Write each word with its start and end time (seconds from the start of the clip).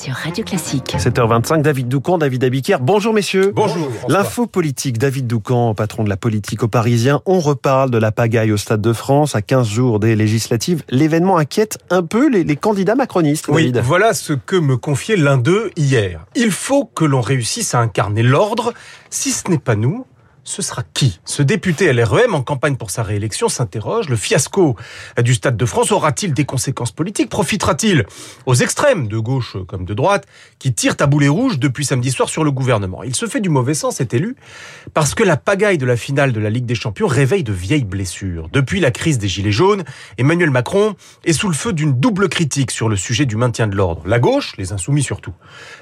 sur 0.00 0.14
Radio 0.14 0.42
Classique. 0.44 0.96
7h25, 0.98 1.60
David 1.60 1.88
Doucan, 1.88 2.16
David 2.16 2.42
Abiquière. 2.44 2.80
Bonjour 2.80 3.12
messieurs. 3.12 3.52
Bonjour. 3.54 3.90
L'info 4.08 4.46
politique, 4.46 4.96
David 4.96 5.26
Doucan, 5.26 5.74
patron 5.74 6.04
de 6.04 6.08
la 6.08 6.16
politique 6.16 6.62
au 6.62 6.68
Parisien. 6.68 7.20
On 7.26 7.38
reparle 7.38 7.90
de 7.90 7.98
la 7.98 8.10
pagaille 8.10 8.50
au 8.50 8.56
Stade 8.56 8.80
de 8.80 8.94
France 8.94 9.34
à 9.34 9.42
15 9.42 9.68
jours 9.68 10.00
des 10.00 10.16
législatives. 10.16 10.84
L'événement 10.88 11.36
inquiète 11.36 11.78
un 11.90 12.02
peu 12.02 12.30
les, 12.30 12.44
les 12.44 12.56
candidats 12.56 12.94
macronistes, 12.94 13.48
Oui, 13.48 13.74
voilà 13.84 14.14
ce 14.14 14.32
que 14.32 14.56
me 14.56 14.78
confiait 14.78 15.16
l'un 15.16 15.36
d'eux 15.36 15.70
hier. 15.76 16.24
Il 16.34 16.50
faut 16.50 16.86
que 16.86 17.04
l'on 17.04 17.20
réussisse 17.20 17.74
à 17.74 17.80
incarner 17.80 18.22
l'ordre. 18.22 18.72
Si 19.10 19.32
ce 19.32 19.50
n'est 19.50 19.58
pas 19.58 19.76
nous, 19.76 20.06
ce 20.44 20.62
sera 20.62 20.82
qui? 20.94 21.20
Ce 21.24 21.42
député 21.42 21.92
LREM 21.92 22.34
en 22.34 22.42
campagne 22.42 22.76
pour 22.76 22.90
sa 22.90 23.02
réélection 23.02 23.48
s'interroge. 23.48 24.08
Le 24.08 24.16
fiasco 24.16 24.76
du 25.22 25.34
Stade 25.34 25.56
de 25.56 25.66
France 25.66 25.92
aura-t-il 25.92 26.32
des 26.34 26.44
conséquences 26.44 26.92
politiques? 26.92 27.28
Profitera-t-il 27.28 28.06
aux 28.46 28.54
extrêmes, 28.54 29.08
de 29.08 29.18
gauche 29.18 29.56
comme 29.68 29.84
de 29.84 29.94
droite, 29.94 30.26
qui 30.58 30.72
tirent 30.72 30.96
à 31.00 31.06
boulet 31.06 31.28
rouge 31.28 31.58
depuis 31.58 31.84
samedi 31.84 32.10
soir 32.10 32.28
sur 32.28 32.44
le 32.44 32.50
gouvernement? 32.50 33.02
Il 33.02 33.14
se 33.14 33.26
fait 33.26 33.40
du 33.40 33.48
mauvais 33.48 33.74
sens, 33.74 33.96
cet 33.96 34.14
élu, 34.14 34.36
parce 34.94 35.14
que 35.14 35.22
la 35.22 35.36
pagaille 35.36 35.78
de 35.78 35.86
la 35.86 35.96
finale 35.96 36.32
de 36.32 36.40
la 36.40 36.50
Ligue 36.50 36.66
des 36.66 36.74
Champions 36.74 37.06
réveille 37.06 37.44
de 37.44 37.52
vieilles 37.52 37.84
blessures. 37.84 38.48
Depuis 38.52 38.80
la 38.80 38.90
crise 38.90 39.18
des 39.18 39.28
Gilets 39.28 39.52
jaunes, 39.52 39.84
Emmanuel 40.18 40.50
Macron 40.50 40.94
est 41.24 41.32
sous 41.32 41.48
le 41.48 41.54
feu 41.54 41.72
d'une 41.72 41.92
double 41.92 42.28
critique 42.28 42.70
sur 42.70 42.88
le 42.88 42.96
sujet 42.96 43.26
du 43.26 43.36
maintien 43.36 43.66
de 43.66 43.76
l'ordre. 43.76 44.02
La 44.06 44.18
gauche, 44.18 44.54
les 44.58 44.72
insoumis 44.72 45.02
surtout, 45.02 45.34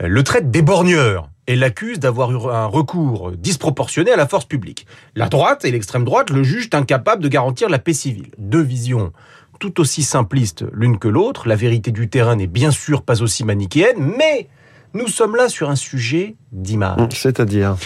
le 0.00 0.22
traite 0.22 0.50
d'éborgneur 0.50 1.28
et 1.50 1.56
l'accuse 1.56 1.98
d'avoir 1.98 2.30
eu 2.30 2.36
un 2.48 2.66
recours 2.66 3.32
disproportionné 3.32 4.12
à 4.12 4.16
la 4.16 4.28
force 4.28 4.44
publique. 4.44 4.86
La 5.16 5.28
droite 5.28 5.64
et 5.64 5.72
l'extrême 5.72 6.04
droite 6.04 6.30
le 6.30 6.44
jugent 6.44 6.70
incapable 6.72 7.24
de 7.24 7.28
garantir 7.28 7.68
la 7.68 7.80
paix 7.80 7.92
civile. 7.92 8.30
Deux 8.38 8.62
visions 8.62 9.12
tout 9.58 9.80
aussi 9.80 10.04
simplistes 10.04 10.64
l'une 10.72 10.98
que 11.00 11.08
l'autre. 11.08 11.48
La 11.48 11.56
vérité 11.56 11.90
du 11.90 12.08
terrain 12.08 12.36
n'est 12.36 12.46
bien 12.46 12.70
sûr 12.70 13.02
pas 13.02 13.20
aussi 13.20 13.44
manichéenne, 13.44 13.98
mais 14.16 14.48
nous 14.94 15.08
sommes 15.08 15.34
là 15.34 15.48
sur 15.48 15.68
un 15.68 15.76
sujet 15.76 16.36
d'image. 16.52 17.14
C'est-à-dire 17.14 17.76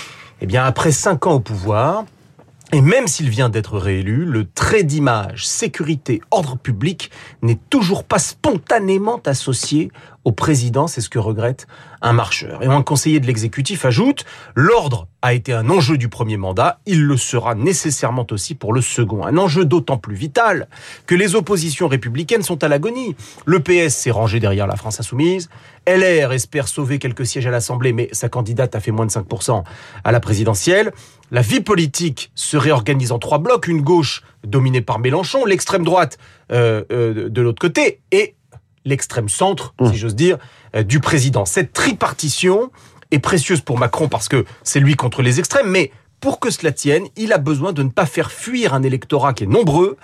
Eh 0.43 0.47
bien, 0.47 0.63
après 0.63 0.93
cinq 0.93 1.27
ans 1.27 1.33
au 1.33 1.41
pouvoir, 1.41 2.05
et 2.73 2.81
même 2.81 3.07
s'il 3.07 3.31
vient 3.31 3.49
d'être 3.49 3.79
réélu, 3.79 4.25
le 4.25 4.47
trait 4.47 4.83
d'image, 4.83 5.47
sécurité, 5.47 6.21
ordre 6.31 6.59
public 6.59 7.11
n'est 7.41 7.59
toujours 7.71 8.05
pas 8.05 8.19
spontanément 8.19 9.21
associé 9.25 9.91
au 10.25 10.33
président, 10.33 10.87
c'est 10.87 11.01
ce 11.01 11.09
que 11.09 11.19
regrette 11.19 11.67
un 12.05 12.13
marcheur. 12.13 12.63
Et 12.63 12.67
un 12.67 12.83
conseiller 12.83 13.19
de 13.19 13.27
l'exécutif 13.27 13.85
ajoute, 13.85 14.25
l'ordre 14.55 15.09
a 15.23 15.33
été 15.33 15.55
un 15.55 15.71
enjeu 15.71 15.97
du 15.97 16.11
premier 16.11 16.37
mandat, 16.37 16.79
il 16.85 17.03
le 17.03 17.17
sera 17.17 17.55
nécessairement 17.55 18.27
aussi 18.31 18.55
pour 18.55 18.75
le 18.75 18.83
second. 18.83 19.25
Un 19.25 19.39
enjeu 19.39 19.65
d'autant 19.65 19.97
plus 19.97 20.15
vital 20.15 20.69
que 21.07 21.15
les 21.15 21.35
oppositions 21.35 21.89
républicaines 21.89 22.43
sont 22.43 22.63
à 22.63 22.69
l'agonie. 22.69 23.17
Le 23.47 23.61
PS 23.61 23.95
s'est 23.95 24.11
rangé 24.11 24.39
derrière 24.39 24.67
la 24.67 24.77
France 24.77 25.01
insoumise, 25.01 25.49
LR 25.87 26.33
espère 26.33 26.69
sauver 26.69 26.99
quelques 26.99 27.25
sièges 27.25 27.47
à 27.47 27.51
l'Assemblée, 27.51 27.95
mais 27.95 28.11
sa 28.13 28.29
candidate 28.29 28.75
a 28.75 28.81
fait 28.81 28.91
moins 28.91 29.07
de 29.07 29.11
5% 29.11 29.65
à 30.05 30.13
la 30.13 30.21
présidentielle. 30.21 30.93
La 31.31 31.41
vie 31.41 31.61
politique 31.61 32.31
se 32.35 32.59
réorganise 32.59 33.13
en 33.13 33.19
trois 33.19 33.39
blocs, 33.39 33.67
une 33.67 33.81
gauche 33.81 34.23
dominée 34.47 34.83
par 34.83 34.99
Mélenchon, 34.99 35.47
l'extrême 35.47 35.85
droite 35.85 36.19
euh, 36.53 36.85
euh, 36.93 37.31
de 37.31 37.41
l'autre 37.41 37.61
côté, 37.61 38.03
et 38.13 38.35
l'extrême 38.85 39.29
centre, 39.29 39.75
Mmh. 39.81 39.93
si 39.93 39.97
j'ose 39.97 40.15
dire, 40.15 40.39
euh, 40.75 40.83
du 40.83 41.01
président. 41.01 41.45
Cette 41.45 41.73
tripartition 41.73 42.71
est 43.11 43.19
précieuse 43.19 43.61
pour 43.61 43.79
Macron 43.79 44.09
parce 44.09 44.29
que 44.29 44.45
c'est 44.63 44.81
lui 44.81 44.97
contre 44.97 45.23
les 45.23 45.39
extrêmes, 45.39 45.71
mais 45.71 45.91
pour 46.21 46.41
que 46.41 46.51
cela 46.51 46.73
tienne, 46.73 47.07
il 47.17 47.33
a 47.33 47.39
besoin 47.39 47.73
de 47.73 47.83
ne 47.83 47.91
pas 47.91 48.07
faire 48.07 48.33
fuir 48.33 48.75
un 48.75 48.83
électorat 48.83 49.35
qui 49.35 49.45
est 49.45 49.49
nombreux 49.49 49.97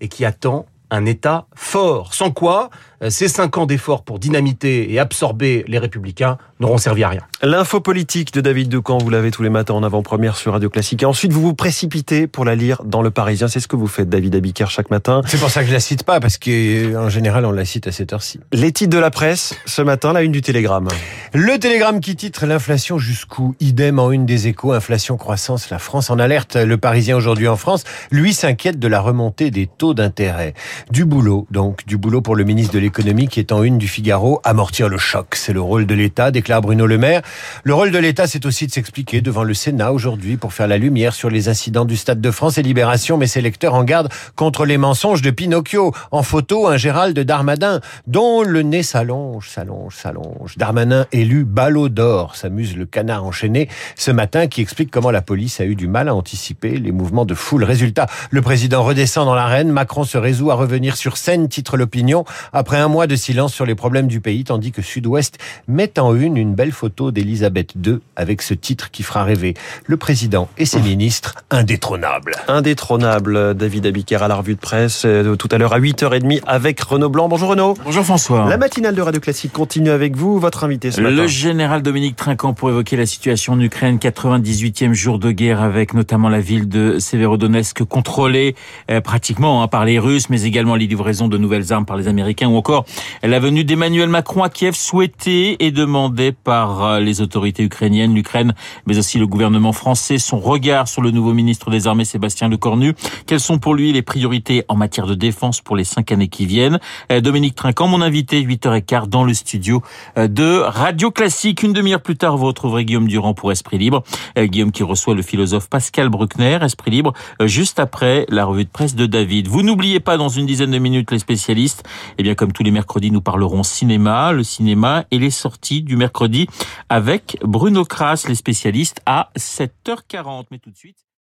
et 0.00 0.08
qui 0.08 0.24
attend 0.24 0.66
un 0.90 1.04
État 1.06 1.46
fort. 1.54 2.14
Sans 2.14 2.30
quoi, 2.30 2.70
euh, 3.02 3.10
ces 3.10 3.28
cinq 3.28 3.56
ans 3.58 3.66
d'efforts 3.66 4.02
pour 4.02 4.18
dynamiter 4.18 4.92
et 4.92 4.98
absorber 4.98 5.64
les 5.68 5.78
républicains 5.78 6.38
n'auront 6.58 6.78
servi 6.78 7.04
à 7.04 7.08
rien. 7.08 7.20
L'info 7.42 7.80
politique 7.80 8.32
de 8.32 8.40
David 8.40 8.68
Doucan, 8.68 8.98
vous 8.98 9.10
l'avez 9.10 9.30
tous 9.30 9.42
les 9.42 9.50
matins 9.50 9.74
en 9.74 9.84
avant-première 9.84 10.36
sur 10.36 10.52
Radio 10.52 10.68
Classique. 10.68 11.02
Et 11.02 11.06
ensuite, 11.06 11.32
vous 11.32 11.40
vous 11.40 11.54
précipitez 11.54 12.26
pour 12.26 12.44
la 12.44 12.56
lire 12.56 12.82
dans 12.84 13.02
Le 13.02 13.10
Parisien. 13.10 13.46
C'est 13.46 13.60
ce 13.60 13.68
que 13.68 13.76
vous 13.76 13.86
faites, 13.86 14.08
David 14.08 14.34
Abiquière, 14.34 14.70
chaque 14.70 14.90
matin. 14.90 15.22
C'est 15.26 15.38
pour 15.38 15.50
ça 15.50 15.60
que 15.60 15.68
je 15.68 15.72
la 15.72 15.80
cite 15.80 16.02
pas, 16.02 16.18
parce 16.18 16.38
qu'en 16.38 17.08
général, 17.08 17.44
on 17.44 17.52
la 17.52 17.64
cite 17.64 17.86
à 17.86 17.92
cette 17.92 18.12
heure-ci. 18.12 18.40
Les 18.52 18.72
titres 18.72 18.94
de 18.94 18.98
la 18.98 19.10
presse, 19.10 19.54
ce 19.66 19.82
matin, 19.82 20.12
la 20.12 20.22
une 20.22 20.32
du 20.32 20.42
Télégramme. 20.42 20.88
Le 21.32 21.58
télégramme 21.58 22.00
qui 22.00 22.16
titre 22.16 22.46
L'inflation 22.46 22.98
jusqu'où 22.98 23.54
Idem 23.60 23.98
en 23.98 24.10
une 24.10 24.26
des 24.26 24.48
échos, 24.48 24.72
inflation, 24.72 25.16
croissance, 25.16 25.70
la 25.70 25.78
France 25.78 26.10
en 26.10 26.18
alerte. 26.18 26.56
Le 26.56 26.76
Parisien 26.78 27.16
aujourd'hui 27.16 27.46
en 27.46 27.56
France, 27.56 27.84
lui 28.10 28.34
s'inquiète 28.34 28.78
de 28.78 28.88
la 28.88 29.00
remontée 29.00 29.50
des 29.50 29.66
taux 29.66 29.94
d'intérêt. 29.94 30.54
Du 30.90 31.04
boulot, 31.04 31.46
donc, 31.50 31.84
du 31.86 31.96
boulot 31.96 32.20
pour 32.20 32.36
le 32.36 32.44
ministre 32.44 32.74
de 32.74 32.78
l'économie 32.78 33.28
qui 33.28 33.40
est 33.40 33.52
en 33.52 33.62
une 33.62 33.78
du 33.78 33.88
Figaro, 33.88 34.40
amortir 34.44 34.88
le 34.88 34.98
choc. 34.98 35.34
C'est 35.34 35.52
le 35.52 35.60
rôle 35.60 35.86
de 35.86 35.94
l'État, 35.94 36.30
déclare 36.30 36.60
Bruno 36.60 36.86
Le 36.86 36.98
Maire. 36.98 37.22
Le 37.64 37.74
rôle 37.74 37.90
de 37.90 37.98
l'État, 37.98 38.26
c'est 38.26 38.46
aussi 38.46 38.66
de 38.66 38.72
s'expliquer 38.72 39.20
devant 39.20 39.42
le 39.42 39.54
Sénat 39.54 39.92
aujourd'hui 39.92 40.36
pour 40.36 40.52
faire 40.52 40.68
la 40.68 40.78
lumière 40.78 41.12
sur 41.12 41.30
les 41.30 41.48
incidents 41.48 41.84
du 41.84 41.96
Stade 41.96 42.20
de 42.20 42.30
France 42.30 42.58
et 42.58 42.62
Libération, 42.62 43.18
mais 43.18 43.26
ses 43.26 43.40
lecteurs 43.40 43.74
en 43.74 43.84
garde 43.84 44.08
contre 44.36 44.64
les 44.64 44.78
mensonges 44.78 45.22
de 45.22 45.30
Pinocchio. 45.30 45.92
En 46.10 46.22
photo, 46.22 46.66
un 46.68 46.76
Gérald 46.76 47.18
Darmanin, 47.18 47.80
dont 48.06 48.42
le 48.42 48.62
nez 48.62 48.82
s'allonge, 48.82 49.48
s'allonge, 49.48 49.96
s'allonge. 49.96 50.56
Darmanin 50.56 51.06
élu 51.12 51.44
ballot 51.44 51.88
d'or, 51.88 52.36
s'amuse 52.36 52.76
le 52.76 52.86
canard 52.86 53.24
enchaîné 53.24 53.68
ce 53.96 54.10
matin, 54.10 54.46
qui 54.46 54.60
explique 54.60 54.90
comment 54.90 55.10
la 55.10 55.22
police 55.22 55.60
a 55.60 55.64
eu 55.64 55.74
du 55.74 55.88
mal 55.88 56.08
à 56.08 56.14
anticiper 56.14 56.78
les 56.78 56.92
mouvements 56.92 57.24
de 57.24 57.34
foule. 57.34 57.64
Résultat, 57.64 58.06
le 58.30 58.42
président 58.42 58.82
redescend 58.82 59.26
dans 59.26 59.34
l'arène, 59.34 59.70
Macron 59.70 60.04
se 60.04 60.18
résout 60.18 60.50
à 60.50 60.54
revenir 60.54 60.67
sur 60.94 61.16
scène, 61.16 61.48
titre 61.48 61.76
l'opinion, 61.76 62.24
après 62.52 62.78
un 62.78 62.88
mois 62.88 63.06
de 63.06 63.16
silence 63.16 63.52
sur 63.52 63.66
les 63.66 63.74
problèmes 63.74 64.06
du 64.06 64.20
pays, 64.20 64.44
tandis 64.44 64.72
que 64.72 64.82
Sud-Ouest 64.82 65.38
met 65.66 65.98
en 65.98 66.14
une 66.14 66.36
une 66.36 66.54
belle 66.54 66.72
photo 66.72 67.10
d'Elisabeth 67.10 67.74
II 67.84 67.98
avec 68.16 68.42
ce 68.42 68.54
titre 68.54 68.90
qui 68.90 69.02
fera 69.02 69.24
rêver 69.24 69.54
le 69.86 69.96
président 69.96 70.48
et 70.58 70.64
ses 70.64 70.80
ministres 70.80 71.34
indétrônables. 71.50 72.32
Indétrônable, 72.48 73.54
David 73.54 73.86
Abiquière 73.86 74.22
à 74.22 74.28
la 74.28 74.36
revue 74.36 74.54
de 74.54 74.60
presse, 74.60 75.02
euh, 75.04 75.36
tout 75.36 75.48
à 75.50 75.58
l'heure 75.58 75.72
à 75.72 75.80
8h30 75.80 76.40
avec 76.46 76.80
Renaud 76.80 77.08
Blanc. 77.08 77.28
Bonjour 77.28 77.50
Renaud. 77.50 77.74
Bonjour 77.84 78.04
François. 78.04 78.48
La 78.48 78.56
matinale 78.56 78.94
de 78.94 79.02
Radio 79.02 79.20
Classique 79.20 79.52
continue 79.52 79.90
avec 79.90 80.16
vous, 80.16 80.38
votre 80.38 80.64
invité 80.64 80.90
ce 80.90 81.00
matin. 81.00 81.14
Le 81.14 81.26
général 81.26 81.82
Dominique 81.82 82.16
Trinquant 82.16 82.52
pour 82.52 82.70
évoquer 82.70 82.96
la 82.96 83.06
situation 83.06 83.54
en 83.54 83.60
Ukraine, 83.60 83.98
98e 83.98 84.92
jour 84.92 85.18
de 85.18 85.30
guerre 85.30 85.62
avec 85.62 85.94
notamment 85.94 86.28
la 86.28 86.40
ville 86.40 86.68
de 86.68 86.98
Severodonetsk 86.98 87.84
contrôlée 87.84 88.54
euh, 88.90 89.00
pratiquement 89.00 89.62
hein, 89.62 89.68
par 89.68 89.84
les 89.84 89.98
Russes, 89.98 90.30
mais 90.30 90.42
également 90.42 90.57
les 90.58 90.86
livraisons 90.86 91.28
de 91.28 91.38
nouvelles 91.38 91.72
armes 91.72 91.86
par 91.86 91.96
les 91.96 92.08
Américains 92.08 92.48
ou 92.48 92.56
encore 92.56 92.84
la 93.22 93.38
venue 93.38 93.64
d'Emmanuel 93.64 94.08
Macron 94.08 94.42
à 94.42 94.48
Kiev 94.48 94.74
souhaitée 94.74 95.64
et 95.64 95.70
demandée 95.70 96.32
par 96.32 96.84
euh, 96.84 97.00
les 97.00 97.20
autorités 97.20 97.62
ukrainiennes, 97.62 98.14
l'Ukraine, 98.14 98.54
mais 98.86 98.98
aussi 98.98 99.18
le 99.18 99.26
gouvernement 99.26 99.72
français. 99.72 100.18
Son 100.18 100.38
regard 100.38 100.88
sur 100.88 101.02
le 101.02 101.10
nouveau 101.10 101.32
ministre 101.32 101.70
des 101.70 101.86
Armées, 101.86 102.04
Sébastien 102.04 102.48
Lecornu. 102.48 102.94
Quelles 103.26 103.40
sont 103.40 103.58
pour 103.58 103.74
lui 103.74 103.92
les 103.92 104.02
priorités 104.02 104.64
en 104.68 104.76
matière 104.76 105.06
de 105.06 105.14
défense 105.14 105.60
pour 105.60 105.76
les 105.76 105.84
cinq 105.84 106.12
années 106.12 106.28
qui 106.28 106.46
viennent? 106.46 106.78
Euh, 107.12 107.20
Dominique 107.20 107.54
Trinquant, 107.54 107.86
mon 107.86 108.02
invité, 108.02 108.42
8h15 108.42 109.08
dans 109.08 109.24
le 109.24 109.34
studio 109.34 109.82
euh, 110.16 110.26
de 110.26 110.58
Radio 110.58 111.10
Classique. 111.10 111.62
Une 111.62 111.72
demi-heure 111.72 112.02
plus 112.02 112.16
tard, 112.16 112.36
vous 112.36 112.46
retrouverez 112.46 112.84
Guillaume 112.84 113.08
Durand 113.08 113.34
pour 113.34 113.52
Esprit 113.52 113.78
Libre. 113.78 114.02
Guillaume 114.36 114.72
qui 114.72 114.82
reçoit 114.82 115.14
le 115.14 115.22
philosophe 115.22 115.68
Pascal 115.68 116.08
Bruckner, 116.08 116.58
Esprit 116.62 116.90
Libre, 116.90 117.12
juste 117.42 117.78
après 117.78 118.26
la 118.28 118.44
revue 118.44 118.64
de 118.64 118.70
presse 118.70 118.94
de 118.94 119.06
David. 119.06 119.48
Vous 119.48 119.62
n'oubliez 119.62 120.00
pas 120.00 120.16
dans 120.16 120.28
une 120.28 120.46
dizaine 120.48 120.72
de 120.72 120.78
minutes 120.78 121.12
les 121.12 121.20
spécialistes. 121.20 121.88
Eh 122.18 122.24
bien, 122.24 122.34
comme 122.34 122.52
tous 122.52 122.64
les 122.64 122.72
mercredis, 122.72 123.12
nous 123.12 123.20
parlerons 123.20 123.62
cinéma, 123.62 124.32
le 124.32 124.42
cinéma 124.42 125.04
et 125.12 125.18
les 125.18 125.30
sorties 125.30 125.82
du 125.82 125.96
mercredi 125.96 126.48
avec 126.88 127.38
Bruno 127.42 127.84
Kras, 127.84 128.24
les 128.26 128.34
spécialistes 128.34 129.00
à 129.06 129.30
7h40. 129.36 130.46
Mais 130.50 130.58
tout 130.58 130.70
de 130.70 130.76
suite. 130.76 131.07